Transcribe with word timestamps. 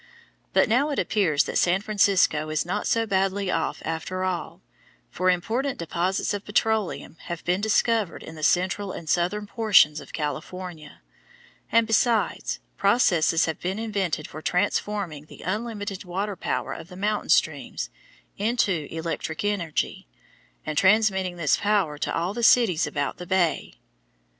But 0.51 0.67
now 0.67 0.89
it 0.89 0.97
appears 0.97 1.43
that 1.43 1.59
San 1.59 1.79
Francisco 1.83 2.49
is 2.49 2.65
not 2.65 2.87
so 2.87 3.05
badly 3.05 3.51
off 3.51 3.83
after 3.85 4.23
all, 4.23 4.63
for 5.11 5.29
important 5.29 5.77
deposits 5.77 6.33
of 6.33 6.43
petroleum 6.43 7.17
have 7.25 7.45
been 7.45 7.61
discovered 7.61 8.23
in 8.23 8.33
the 8.33 8.41
central 8.41 8.91
and 8.91 9.07
southern 9.07 9.45
portions 9.45 9.99
of 9.99 10.11
California; 10.11 11.03
and 11.71 11.85
besides, 11.85 12.59
processes 12.77 13.45
have 13.45 13.59
been 13.59 13.77
invented 13.77 14.27
for 14.27 14.41
transforming 14.41 15.25
the 15.27 15.43
unlimited 15.45 16.03
water 16.03 16.35
power 16.35 16.73
of 16.73 16.87
the 16.87 16.97
mountain 16.97 17.29
streams 17.29 17.91
into 18.39 18.87
electric 18.91 19.43
energy, 19.45 20.07
and 20.65 20.79
transmitting 20.79 21.35
this 21.37 21.57
power 21.57 21.99
to 21.99 22.11
all 22.11 22.33
the 22.33 22.41
cities 22.41 22.87
about 22.87 23.17
the 23.17 23.27
bay. 23.27 23.75